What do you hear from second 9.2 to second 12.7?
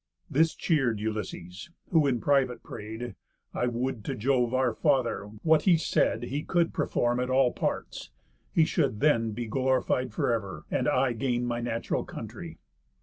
Be glorified for ever, and I gain My natural country."